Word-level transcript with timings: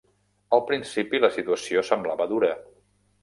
Al 0.57 0.63
principi, 0.69 1.19
la 1.25 1.29
situació 1.35 1.83
semblava 1.91 2.29
dura. 2.35 2.49